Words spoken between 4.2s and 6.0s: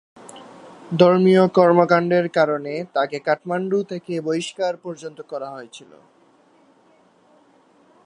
বহিষ্কার পর্যন্ত করা হয়েছিল।